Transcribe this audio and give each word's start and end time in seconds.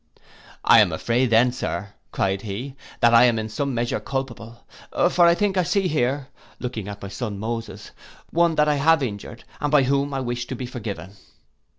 'I 0.65 0.79
am 0.79 0.91
afraid 0.91 1.29
then, 1.29 1.51
sir,' 1.51 1.93
cried 2.11 2.41
he, 2.41 2.75
'that 3.01 3.13
I 3.13 3.25
am 3.25 3.37
in 3.37 3.49
some 3.49 3.75
measure 3.75 3.99
culpable; 3.99 4.65
for 5.11 5.27
I 5.27 5.35
think 5.35 5.57
I 5.57 5.61
see 5.63 5.87
here 5.87 6.29
(looking 6.57 6.87
at 6.87 7.03
my 7.03 7.07
son 7.07 7.37
Moses) 7.37 7.91
one 8.31 8.55
that 8.55 8.67
I 8.67 8.77
have 8.77 9.03
injured, 9.03 9.43
and 9.59 9.71
by 9.71 9.83
whom 9.83 10.11
I 10.15 10.19
wish 10.19 10.47
to 10.47 10.55
be 10.55 10.65
forgiven. 10.65 11.17